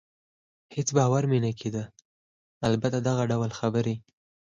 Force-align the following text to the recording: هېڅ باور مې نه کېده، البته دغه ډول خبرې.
هېڅ 0.75 0.87
باور 0.97 1.23
مې 1.31 1.39
نه 1.45 1.51
کېده، 1.59 1.83
البته 2.67 2.97
دغه 3.07 3.23
ډول 3.31 3.51
خبرې. 3.59 3.95